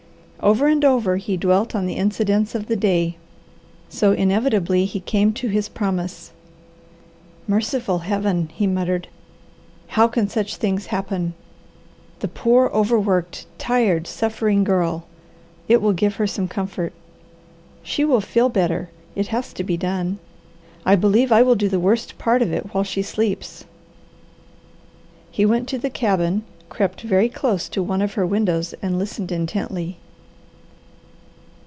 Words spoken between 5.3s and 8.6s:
to his promise. "Merciful Heaven!"